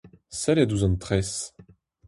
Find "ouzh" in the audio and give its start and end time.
0.75-0.87